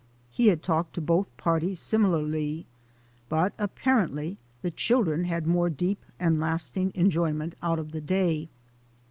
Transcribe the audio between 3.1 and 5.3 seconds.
but apparently the children